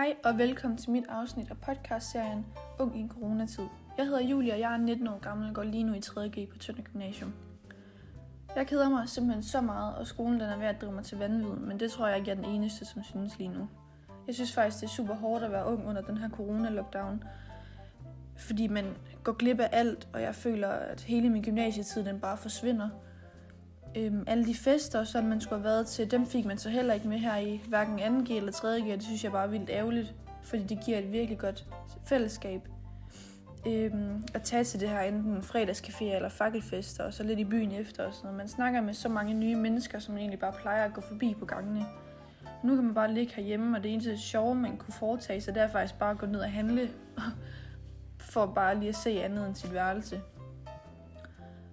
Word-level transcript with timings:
Hej 0.00 0.16
og 0.24 0.38
velkommen 0.38 0.78
til 0.78 0.90
mit 0.90 1.04
afsnit 1.08 1.50
af 1.50 1.56
podcastserien 1.58 2.46
Ung 2.78 2.96
i 2.96 3.00
en 3.00 3.08
coronatid. 3.08 3.64
Jeg 3.98 4.06
hedder 4.06 4.20
Julia, 4.20 4.54
og 4.54 4.60
jeg 4.60 4.72
er 4.72 4.76
19 4.76 5.08
år 5.08 5.18
gammel 5.18 5.48
og 5.48 5.54
går 5.54 5.62
lige 5.62 5.84
nu 5.84 5.94
i 5.94 5.98
3.G 5.98 6.48
på 6.48 6.58
Tønder 6.58 6.82
Gymnasium. 6.82 7.32
Jeg 8.56 8.66
keder 8.66 8.88
mig 8.88 9.08
simpelthen 9.08 9.42
så 9.42 9.60
meget, 9.60 9.96
og 9.96 10.06
skolen 10.06 10.40
den 10.40 10.48
er 10.48 10.56
ved 10.56 10.66
at 10.66 10.80
drive 10.80 10.92
mig 10.92 11.04
til 11.04 11.18
vanvid, 11.18 11.50
men 11.50 11.80
det 11.80 11.90
tror 11.90 12.06
jeg 12.06 12.18
ikke 12.18 12.30
er 12.30 12.34
den 12.34 12.44
eneste, 12.44 12.84
som 12.84 13.02
synes 13.02 13.38
lige 13.38 13.48
nu. 13.48 13.68
Jeg 14.26 14.34
synes 14.34 14.52
faktisk, 14.52 14.80
det 14.80 14.86
er 14.86 14.90
super 14.90 15.14
hårdt 15.14 15.44
at 15.44 15.52
være 15.52 15.66
ung 15.66 15.86
under 15.86 16.02
den 16.02 16.18
her 16.18 16.28
corona-lockdown, 16.28 17.24
fordi 18.36 18.66
man 18.66 18.96
går 19.24 19.32
glip 19.32 19.60
af 19.60 19.68
alt, 19.72 20.08
og 20.12 20.22
jeg 20.22 20.34
føler, 20.34 20.68
at 20.68 21.00
hele 21.00 21.30
min 21.30 21.42
gymnasietid 21.42 22.04
den 22.04 22.20
bare 22.20 22.36
forsvinder. 22.36 22.88
Øhm, 23.96 24.24
alle 24.26 24.46
de 24.46 24.54
fester, 24.54 25.04
som 25.04 25.24
man 25.24 25.40
skulle 25.40 25.62
have 25.62 25.64
været 25.64 25.86
til, 25.86 26.10
dem 26.10 26.26
fik 26.26 26.44
man 26.44 26.58
så 26.58 26.68
heller 26.68 26.94
ikke 26.94 27.08
med 27.08 27.18
her 27.18 27.36
i 27.36 27.62
hverken 27.68 27.98
2G 27.98 28.32
eller 28.32 28.52
3G, 28.52 28.92
det 28.92 29.02
synes 29.02 29.24
jeg 29.24 29.32
bare 29.32 29.44
er 29.44 29.50
vildt 29.50 29.70
ærgerligt, 29.70 30.14
fordi 30.42 30.62
det 30.62 30.78
giver 30.84 30.98
et 30.98 31.12
virkelig 31.12 31.38
godt 31.38 31.66
fællesskab. 32.04 32.60
Øhm, 33.66 34.24
at 34.34 34.42
tage 34.42 34.64
til 34.64 34.80
det 34.80 34.88
her 34.88 35.00
enten 35.00 35.36
fredagscafé 35.36 36.04
eller 36.04 36.28
fakkelfester, 36.28 37.04
og 37.04 37.14
så 37.14 37.22
lidt 37.22 37.38
i 37.38 37.44
byen 37.44 37.72
efter 37.72 38.04
og 38.04 38.14
sådan 38.14 38.26
noget. 38.26 38.36
Man 38.36 38.48
snakker 38.48 38.80
med 38.80 38.94
så 38.94 39.08
mange 39.08 39.34
nye 39.34 39.56
mennesker, 39.56 39.98
som 39.98 40.14
man 40.14 40.20
egentlig 40.20 40.40
bare 40.40 40.52
plejer 40.52 40.84
at 40.84 40.94
gå 40.94 41.00
forbi 41.00 41.36
på 41.38 41.44
gangene. 41.44 41.86
Nu 42.64 42.74
kan 42.74 42.84
man 42.84 42.94
bare 42.94 43.14
ligge 43.14 43.34
herhjemme, 43.34 43.76
og 43.76 43.82
det 43.82 43.92
eneste 43.92 44.18
sjove, 44.18 44.54
man 44.54 44.76
kunne 44.76 44.94
foretage 44.94 45.40
sig, 45.40 45.54
det 45.54 45.62
er 45.62 45.68
faktisk 45.68 45.98
bare 45.98 46.10
at 46.10 46.18
gå 46.18 46.26
ned 46.26 46.40
og 46.40 46.52
handle, 46.52 46.90
for 48.32 48.46
bare 48.46 48.78
lige 48.78 48.88
at 48.88 48.96
se 48.96 49.22
andet 49.22 49.46
end 49.46 49.54
sit 49.54 49.74
værelse. 49.74 50.20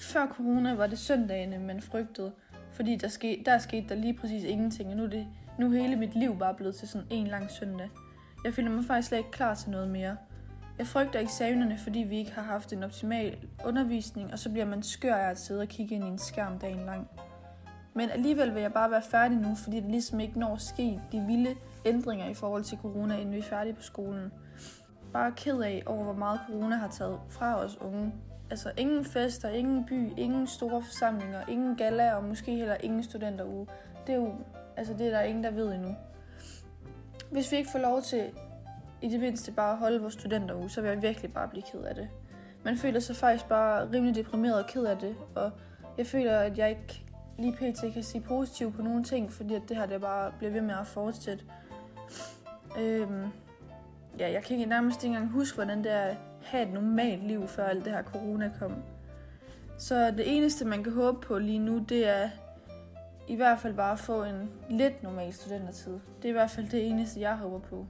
Før 0.00 0.26
corona 0.26 0.74
var 0.74 0.86
det 0.86 0.98
søndagene, 0.98 1.58
man 1.58 1.80
frygtede, 1.80 2.32
fordi 2.72 2.96
der, 2.96 3.08
skete, 3.08 3.44
der 3.44 3.58
skete 3.58 3.88
der 3.88 3.94
lige 3.94 4.14
præcis 4.14 4.44
ingenting, 4.44 4.90
og 4.90 4.96
nu 4.96 5.04
er, 5.04 5.08
det, 5.08 5.26
nu 5.58 5.66
er 5.66 5.82
hele 5.82 5.96
mit 5.96 6.14
liv 6.14 6.38
bare 6.38 6.54
blevet 6.54 6.74
til 6.74 6.88
sådan 6.88 7.06
en 7.10 7.26
lang 7.26 7.50
søndag. 7.50 7.90
Jeg 8.44 8.54
føler 8.54 8.70
mig 8.70 8.84
faktisk 8.84 9.08
slet 9.08 9.18
ikke 9.18 9.30
klar 9.30 9.54
til 9.54 9.70
noget 9.70 9.88
mere. 9.88 10.16
Jeg 10.78 10.86
frygter 10.86 11.20
eksamenerne, 11.20 11.78
fordi 11.78 11.98
vi 11.98 12.18
ikke 12.18 12.32
har 12.32 12.42
haft 12.42 12.72
en 12.72 12.82
optimal 12.82 13.36
undervisning, 13.64 14.32
og 14.32 14.38
så 14.38 14.50
bliver 14.50 14.66
man 14.66 14.82
skør 14.82 15.14
af 15.14 15.30
at 15.30 15.38
sidde 15.38 15.60
og 15.60 15.68
kigge 15.68 15.94
ind 15.94 16.04
i 16.04 16.08
en 16.08 16.18
skærm 16.18 16.58
dagen 16.58 16.86
lang. 16.86 17.08
Men 17.94 18.10
alligevel 18.10 18.54
vil 18.54 18.62
jeg 18.62 18.72
bare 18.72 18.90
være 18.90 19.02
færdig 19.10 19.38
nu, 19.38 19.54
fordi 19.54 19.76
det 19.76 19.90
ligesom 19.90 20.20
ikke 20.20 20.38
når 20.38 20.54
at 20.54 20.60
ske 20.60 21.00
de 21.12 21.20
vilde 21.20 21.54
ændringer 21.84 22.28
i 22.28 22.34
forhold 22.34 22.64
til 22.64 22.78
corona, 22.78 23.16
inden 23.16 23.34
vi 23.34 23.38
er 23.38 23.42
færdige 23.42 23.74
på 23.74 23.82
skolen. 23.82 24.32
Bare 25.12 25.32
ked 25.36 25.60
af 25.60 25.82
over, 25.86 26.04
hvor 26.04 26.12
meget 26.12 26.40
corona 26.46 26.76
har 26.76 26.88
taget 26.88 27.20
fra 27.28 27.64
os 27.64 27.78
unge. 27.80 28.14
Altså 28.50 28.72
ingen 28.76 29.04
fester, 29.04 29.48
ingen 29.48 29.84
by, 29.84 30.12
ingen 30.16 30.46
store 30.46 30.82
forsamlinger, 30.82 31.40
ingen 31.48 31.76
gala 31.76 32.14
og 32.14 32.24
måske 32.24 32.56
heller 32.56 32.74
ingen 32.74 33.02
studenteruge. 33.02 33.66
Det 34.06 34.14
er 34.14 34.16
jo, 34.16 34.34
altså 34.76 34.94
det 34.94 35.06
er 35.06 35.10
der 35.10 35.20
ingen, 35.20 35.44
der 35.44 35.50
ved 35.50 35.74
endnu. 35.74 35.94
Hvis 37.30 37.52
vi 37.52 37.56
ikke 37.56 37.70
får 37.70 37.78
lov 37.78 38.02
til 38.02 38.30
i 39.02 39.08
det 39.08 39.20
mindste 39.20 39.52
bare 39.52 39.72
at 39.72 39.78
holde 39.78 40.00
vores 40.00 40.14
studenteruge, 40.14 40.70
så 40.70 40.80
vil 40.80 40.88
jeg 40.88 41.02
virkelig 41.02 41.32
bare 41.32 41.48
blive 41.48 41.62
ked 41.72 41.80
af 41.80 41.94
det. 41.94 42.08
Man 42.64 42.76
føler 42.76 43.00
sig 43.00 43.16
faktisk 43.16 43.48
bare 43.48 43.92
rimelig 43.92 44.14
deprimeret 44.14 44.64
og 44.64 44.70
ked 44.70 44.84
af 44.84 44.98
det, 44.98 45.16
og 45.34 45.50
jeg 45.98 46.06
føler, 46.06 46.38
at 46.38 46.58
jeg 46.58 46.70
ikke 46.70 47.04
lige 47.38 47.52
pt. 47.52 47.92
kan 47.92 48.02
sige 48.02 48.20
positivt 48.20 48.76
på 48.76 48.82
nogle 48.82 49.04
ting, 49.04 49.32
fordi 49.32 49.54
at 49.54 49.62
det 49.68 49.76
her 49.76 49.86
det 49.86 50.00
bare 50.00 50.32
bliver 50.38 50.52
ved 50.52 50.60
med 50.60 50.74
at 50.80 50.86
fortsætte. 50.86 51.44
Øhm, 52.78 53.26
ja, 54.20 54.32
jeg 54.32 54.42
kan 54.44 54.56
ikke 54.56 54.68
nærmest 54.68 55.04
ikke 55.04 55.16
engang 55.16 55.32
huske, 55.32 55.54
hvordan 55.54 55.84
det 55.84 55.92
er 55.92 56.00
at 56.00 56.16
have 56.42 56.62
et 56.62 56.72
normalt 56.72 57.26
liv, 57.26 57.48
før 57.48 57.64
alt 57.64 57.84
det 57.84 57.92
her 57.92 58.02
corona 58.02 58.50
kom. 58.58 58.74
Så 59.78 60.10
det 60.10 60.36
eneste, 60.36 60.64
man 60.64 60.84
kan 60.84 60.92
håbe 60.92 61.20
på 61.20 61.38
lige 61.38 61.58
nu, 61.58 61.78
det 61.78 62.08
er 62.08 62.30
i 63.28 63.36
hvert 63.36 63.58
fald 63.58 63.74
bare 63.74 63.92
at 63.92 63.98
få 63.98 64.24
en 64.24 64.50
lidt 64.70 65.02
normal 65.02 65.32
studentertid. 65.32 65.92
Det 65.92 66.24
er 66.24 66.28
i 66.28 66.32
hvert 66.32 66.50
fald 66.50 66.68
det 66.68 66.86
eneste, 66.86 67.20
jeg 67.20 67.36
håber 67.36 67.58
på. 67.58 67.86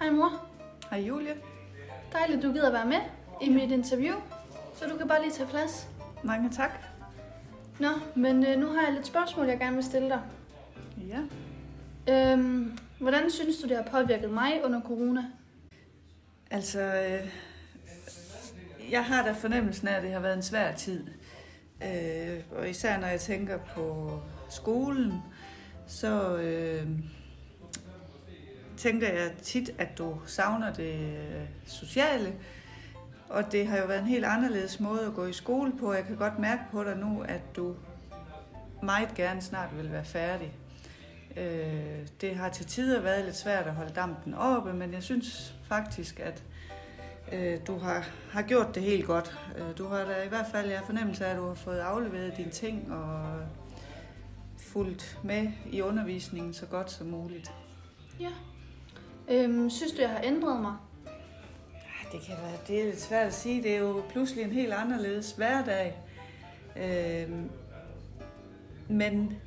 Hej 0.00 0.10
mor. 0.10 0.46
Hej 0.90 1.00
Julie. 1.00 1.34
Dejligt, 2.12 2.42
du 2.42 2.52
gider 2.52 2.72
være 2.72 2.86
med 2.86 3.00
i 3.42 3.48
mit 3.48 3.70
interview. 3.70 4.14
Så 4.74 4.84
du 4.88 4.96
kan 4.96 5.08
bare 5.08 5.22
lige 5.22 5.32
tage 5.32 5.48
plads. 5.48 5.88
Mange 6.22 6.50
tak. 6.50 6.70
Nå, 7.80 7.88
men 8.14 8.46
øh, 8.46 8.58
nu 8.58 8.66
har 8.66 8.82
jeg 8.82 8.92
lidt 8.92 9.06
spørgsmål, 9.06 9.46
jeg 9.46 9.58
gerne 9.58 9.74
vil 9.74 9.84
stille 9.84 10.08
dig. 10.08 10.20
Ja. 11.08 11.20
Øhm, 12.32 12.78
hvordan 13.00 13.30
synes 13.30 13.58
du, 13.58 13.68
det 13.68 13.76
har 13.76 14.02
påvirket 14.02 14.30
mig 14.30 14.64
under 14.64 14.80
corona? 14.82 15.24
Altså, 16.50 16.80
øh, 16.80 17.28
jeg 18.90 19.04
har 19.04 19.24
da 19.24 19.32
fornemmelsen 19.32 19.88
af, 19.88 19.96
at 19.96 20.02
det 20.02 20.12
har 20.12 20.20
været 20.20 20.36
en 20.36 20.42
svær 20.42 20.72
tid. 20.72 21.06
Øh, 21.82 22.40
og 22.58 22.70
især 22.70 23.00
når 23.00 23.06
jeg 23.06 23.20
tænker 23.20 23.58
på 23.58 24.18
skolen, 24.50 25.12
så 25.86 26.36
øh, 26.36 26.86
tænker 28.76 29.08
jeg 29.08 29.32
tit, 29.42 29.70
at 29.78 29.98
du 29.98 30.18
savner 30.26 30.72
det 30.72 30.94
øh, 30.94 31.48
sociale. 31.66 32.34
Og 33.28 33.52
det 33.52 33.66
har 33.66 33.78
jo 33.78 33.86
været 33.86 34.00
en 34.00 34.06
helt 34.06 34.24
anderledes 34.24 34.80
måde 34.80 35.06
at 35.06 35.14
gå 35.14 35.26
i 35.26 35.32
skole 35.32 35.72
på. 35.80 35.92
Jeg 35.92 36.04
kan 36.04 36.16
godt 36.16 36.38
mærke 36.38 36.62
på 36.72 36.84
dig 36.84 36.96
nu, 36.96 37.22
at 37.22 37.40
du 37.56 37.76
meget 38.82 39.14
gerne 39.14 39.42
snart 39.42 39.76
vil 39.76 39.92
være 39.92 40.04
færdig. 40.04 40.52
Øh, 41.38 42.06
det 42.20 42.36
har 42.36 42.48
til 42.48 42.66
tider 42.66 43.00
været 43.00 43.24
lidt 43.24 43.36
svært 43.36 43.66
at 43.66 43.74
holde 43.74 43.92
dampen 43.94 44.34
oppe, 44.34 44.72
men 44.72 44.92
jeg 44.92 45.02
synes 45.02 45.54
faktisk, 45.68 46.20
at 46.20 46.42
øh, 47.32 47.58
du 47.66 47.78
har, 47.78 48.08
har 48.30 48.42
gjort 48.42 48.74
det 48.74 48.82
helt 48.82 49.06
godt. 49.06 49.38
Øh, 49.58 49.78
du 49.78 49.86
har 49.86 50.04
da 50.04 50.22
i 50.22 50.28
hvert 50.28 50.46
fald, 50.52 50.70
jeg 50.70 50.82
fornemmelse 50.86 51.26
af, 51.26 51.30
at 51.30 51.36
du 51.36 51.46
har 51.46 51.54
fået 51.54 51.78
afleveret 51.78 52.36
dine 52.36 52.50
ting 52.50 52.92
og 52.92 53.40
fulgt 54.58 55.18
med 55.24 55.48
i 55.72 55.80
undervisningen 55.80 56.54
så 56.54 56.66
godt 56.66 56.90
som 56.90 57.06
muligt. 57.06 57.52
Ja. 58.20 58.30
Øhm, 59.28 59.70
synes 59.70 59.92
du, 59.92 60.00
jeg 60.00 60.10
har 60.10 60.20
ændret 60.24 60.60
mig? 60.62 60.74
Det 62.12 62.20
kan 62.20 62.34
være, 62.42 62.58
det 62.68 62.80
er 62.80 62.84
lidt 62.84 63.00
svært 63.00 63.26
at 63.26 63.34
sige. 63.34 63.62
Det 63.62 63.74
er 63.74 63.78
jo 63.78 64.02
pludselig 64.08 64.44
en 64.44 64.52
helt 64.52 64.72
anderledes 64.72 65.32
hverdag. 65.32 65.98
Øh, 66.76 67.30
men 68.88 69.38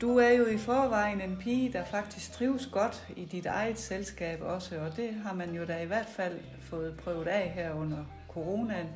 du 0.00 0.18
er 0.18 0.30
jo 0.30 0.46
i 0.46 0.58
forvejen 0.58 1.20
en 1.20 1.36
pige, 1.36 1.72
der 1.72 1.84
faktisk 1.84 2.32
trives 2.32 2.66
godt 2.66 3.08
i 3.16 3.24
dit 3.24 3.46
eget 3.46 3.78
selskab 3.78 4.42
også, 4.42 4.78
og 4.78 4.96
det 4.96 5.14
har 5.14 5.34
man 5.34 5.50
jo 5.50 5.64
da 5.64 5.82
i 5.82 5.86
hvert 5.86 6.08
fald 6.08 6.38
fået 6.60 6.96
prøvet 6.96 7.26
af 7.26 7.50
her 7.50 7.72
under 7.72 8.04
coronaen. 8.28 8.88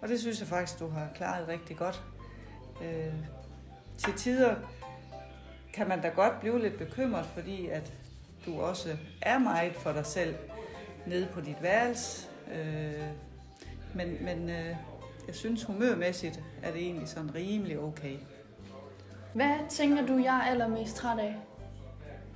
Og 0.00 0.08
det 0.08 0.20
synes 0.20 0.40
jeg 0.40 0.48
faktisk, 0.48 0.78
du 0.78 0.88
har 0.88 1.08
klaret 1.14 1.48
rigtig 1.48 1.76
godt. 1.76 2.02
Øh, 2.82 3.14
til 3.98 4.12
tider 4.12 4.54
kan 5.72 5.88
man 5.88 6.02
da 6.02 6.08
godt 6.08 6.40
blive 6.40 6.62
lidt 6.62 6.78
bekymret, 6.78 7.26
fordi 7.26 7.68
at 7.68 7.92
du 8.46 8.60
også 8.60 8.96
er 9.22 9.38
meget 9.38 9.74
for 9.74 9.92
dig 9.92 10.06
selv 10.06 10.34
nede 11.06 11.28
på 11.32 11.40
dit 11.40 11.62
værelse. 11.62 12.28
Øh, 12.54 13.08
men 13.94 14.24
men 14.24 14.50
øh, 14.50 14.76
jeg 15.26 15.34
synes 15.34 15.64
humørmæssigt 15.64 16.40
er 16.62 16.72
det 16.72 16.82
egentlig 16.82 17.08
sådan 17.08 17.34
rimelig 17.34 17.78
okay. 17.78 18.16
Hvad 19.34 19.68
tænker 19.68 20.06
du, 20.06 20.18
jeg 20.18 20.36
er 20.36 20.50
allermest 20.50 20.96
træt 20.96 21.18
af? 21.18 21.36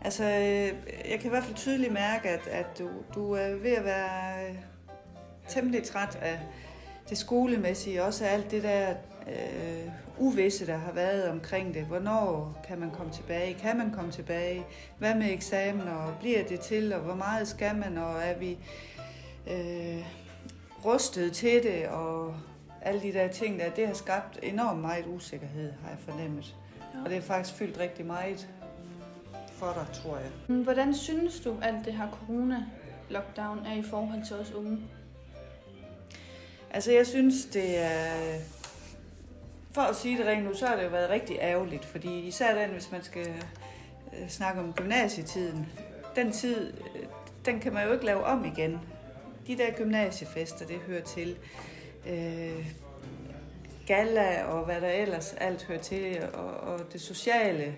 Altså, 0.00 0.24
øh, 0.24 0.72
jeg 1.10 1.18
kan 1.20 1.24
i 1.24 1.28
hvert 1.28 1.44
fald 1.44 1.56
tydeligt 1.56 1.92
mærke, 1.92 2.28
at, 2.28 2.46
at 2.46 2.78
du, 2.78 2.88
du 3.14 3.32
er 3.32 3.54
ved 3.54 3.70
at 3.70 3.84
være 3.84 4.48
øh, 4.48 4.56
temmelig 5.48 5.82
træt 5.82 6.18
af 6.22 6.38
det 7.08 7.18
skolemæssige, 7.18 8.04
også 8.04 8.24
af 8.24 8.32
alt 8.32 8.50
det 8.50 8.62
der 8.62 8.94
øh, 9.28 9.90
uvisse, 10.18 10.66
der 10.66 10.76
har 10.76 10.92
været 10.92 11.28
omkring 11.30 11.74
det. 11.74 11.82
Hvornår 11.82 12.58
kan 12.68 12.78
man 12.78 12.90
komme 12.90 13.12
tilbage? 13.12 13.54
Kan 13.54 13.76
man 13.78 13.92
komme 13.92 14.12
tilbage? 14.12 14.64
Hvad 14.98 15.14
med 15.14 15.32
eksamen, 15.32 15.88
og 15.88 16.14
Bliver 16.20 16.44
det 16.44 16.60
til? 16.60 16.92
Og 16.92 17.00
hvor 17.00 17.14
meget 17.14 17.48
skal 17.48 17.76
man? 17.76 17.98
Og 17.98 18.22
er 18.22 18.38
vi 18.38 18.58
øh, 19.50 20.06
rustet 20.84 21.32
til 21.32 21.62
det? 21.62 21.88
Og 21.88 22.34
alle 22.82 23.02
de 23.02 23.12
der 23.12 23.28
ting 23.28 23.60
der, 23.60 23.70
det 23.70 23.86
har 23.86 23.94
skabt 23.94 24.38
enormt 24.42 24.80
meget 24.80 25.04
usikkerhed, 25.06 25.72
har 25.82 25.88
jeg 25.90 25.98
fornemmet. 25.98 26.56
Og 27.04 27.10
det 27.10 27.16
er 27.16 27.22
faktisk 27.22 27.56
fyldt 27.56 27.78
rigtig 27.78 28.06
meget 28.06 28.48
for 29.52 29.72
dig, 29.72 29.86
tror 30.02 30.16
jeg. 30.16 30.56
Hvordan 30.56 30.94
synes 30.94 31.40
du, 31.40 31.56
at 31.62 31.74
det 31.84 31.92
her 31.92 32.08
corona-lockdown 32.10 33.66
er 33.66 33.74
i 33.74 33.82
forhold 33.82 34.26
til 34.26 34.36
os 34.36 34.52
unge? 34.52 34.78
Altså, 36.70 36.92
jeg 36.92 37.06
synes, 37.06 37.44
det 37.44 37.78
er... 37.84 38.38
For 39.72 39.82
at 39.82 39.96
sige 39.96 40.18
det 40.18 40.26
rent 40.26 40.44
nu, 40.44 40.54
så 40.54 40.66
har 40.66 40.76
det 40.76 40.84
jo 40.84 40.88
været 40.88 41.10
rigtig 41.10 41.38
ærgerligt, 41.40 41.84
fordi 41.84 42.20
især 42.20 42.54
den, 42.54 42.70
hvis 42.70 42.92
man 42.92 43.02
skal 43.02 43.28
øh, 44.12 44.28
snakke 44.28 44.60
om 44.60 44.72
gymnasietiden, 44.72 45.66
den 46.16 46.32
tid, 46.32 46.72
øh, 46.72 47.06
den 47.44 47.60
kan 47.60 47.72
man 47.72 47.86
jo 47.86 47.92
ikke 47.92 48.04
lave 48.04 48.24
om 48.24 48.44
igen. 48.44 48.80
De 49.46 49.56
der 49.56 49.70
gymnasiefester, 49.76 50.66
det 50.66 50.76
hører 50.76 51.02
til. 51.02 51.36
Øh, 52.06 52.66
gala 53.86 54.44
og 54.44 54.64
hvad 54.64 54.80
der 54.80 54.88
ellers 54.88 55.34
alt 55.34 55.64
hører 55.64 55.78
til, 55.78 56.22
og, 56.34 56.50
og 56.54 56.92
det 56.92 57.00
sociale 57.00 57.74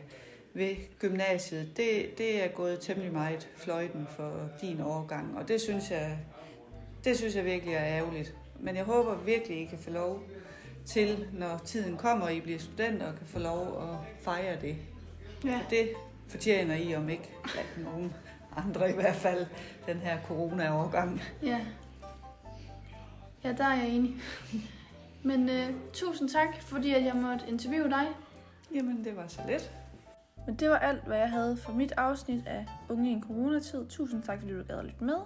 ved 0.54 0.76
gymnasiet, 0.98 1.76
det, 1.76 2.18
det 2.18 2.44
er 2.44 2.48
gået 2.48 2.80
temmelig 2.80 3.12
meget 3.12 3.48
fløjten 3.56 4.06
for 4.16 4.32
din 4.60 4.80
årgang, 4.80 5.38
og 5.38 5.48
det 5.48 5.60
synes 5.60 5.90
jeg, 5.90 6.18
det 7.04 7.16
synes 7.16 7.36
jeg 7.36 7.44
virkelig 7.44 7.74
er 7.74 7.84
ærgerligt. 7.84 8.34
Men 8.60 8.76
jeg 8.76 8.84
håber 8.84 9.14
virkelig, 9.16 9.60
I 9.60 9.64
kan 9.64 9.78
få 9.78 9.90
lov 9.90 10.22
til, 10.86 11.28
når 11.32 11.60
tiden 11.64 11.96
kommer, 11.96 12.26
og 12.26 12.34
I 12.34 12.40
bliver 12.40 12.58
studenter, 12.58 13.06
og 13.06 13.18
kan 13.18 13.26
få 13.26 13.38
lov 13.38 13.82
at 13.82 14.22
fejre 14.24 14.60
det. 14.60 14.76
Ja. 15.44 15.60
Det 15.70 15.88
fortjener 16.28 16.76
I, 16.76 16.94
om 16.94 17.08
ikke 17.08 17.30
blandt 17.52 17.92
nogen 17.92 18.14
andre 18.56 18.90
i 18.90 18.94
hvert 18.94 19.16
fald, 19.16 19.46
den 19.86 19.96
her 19.96 20.18
corona-overgang. 20.26 21.22
Ja. 21.42 21.60
Ja, 23.44 23.52
der 23.52 23.64
er 23.64 23.74
jeg 23.74 23.88
enig. 23.88 24.16
Men 25.22 25.48
øh, 25.48 25.70
tusind 25.92 26.28
tak, 26.28 26.62
fordi 26.62 26.94
at 26.94 27.04
jeg 27.04 27.16
måtte 27.16 27.44
interviewe 27.48 27.90
dig. 27.90 28.06
Jamen, 28.74 29.04
det 29.04 29.16
var 29.16 29.26
så 29.26 29.40
let. 29.48 29.70
Men 30.46 30.54
det 30.54 30.70
var 30.70 30.78
alt, 30.78 31.04
hvad 31.06 31.18
jeg 31.18 31.30
havde 31.30 31.56
for 31.56 31.72
mit 31.72 31.92
afsnit 31.96 32.46
af 32.46 32.66
Unge 32.88 33.10
i 33.10 33.12
en 33.12 33.22
coronatid. 33.22 33.86
Tusind 33.88 34.22
tak, 34.22 34.38
fordi 34.40 34.52
du 34.52 34.62
gad 34.62 34.78
at 34.78 34.84
lytte 34.84 35.04
med. 35.04 35.16